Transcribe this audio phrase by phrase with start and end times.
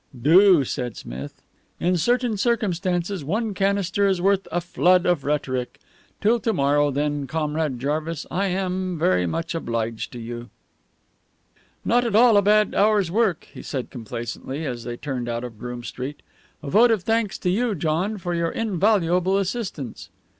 [0.19, 1.43] "Do," said Smith.
[1.79, 5.79] "In certain circumstances one canister is worth a flood of rhetoric.
[6.21, 8.25] Till to morrow, then, Comrade Jarvis.
[8.31, 10.49] I am very much obliged to you."
[11.85, 15.59] "Not at all a bad hour's work," he said complacently, as they turned out of
[15.59, 16.23] Groome Street.
[16.63, 20.09] "A vote of thanks to you, John, for your invaluable assistance."